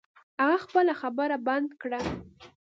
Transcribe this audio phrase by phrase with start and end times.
[0.41, 1.99] هغه خپله خبره بند کړه.